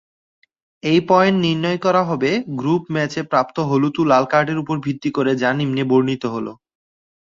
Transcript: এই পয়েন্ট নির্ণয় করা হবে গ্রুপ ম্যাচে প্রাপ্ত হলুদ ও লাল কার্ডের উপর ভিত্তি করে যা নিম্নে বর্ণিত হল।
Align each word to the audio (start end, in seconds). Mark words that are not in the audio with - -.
এই 0.83 0.99
পয়েন্ট 1.09 1.37
নির্ণয় 1.45 1.79
করা 1.85 2.01
হবে 2.09 2.29
গ্রুপ 2.59 2.83
ম্যাচে 2.93 3.21
প্রাপ্ত 3.31 3.55
হলুদ 3.69 3.95
ও 3.99 4.03
লাল 4.11 4.25
কার্ডের 4.31 4.61
উপর 4.63 4.75
ভিত্তি 4.85 5.09
করে 5.17 5.31
যা 5.41 5.49
নিম্নে 5.59 5.83
বর্ণিত 5.91 6.23
হল। 6.33 6.47